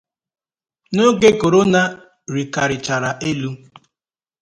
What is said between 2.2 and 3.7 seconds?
rịkarịchara elu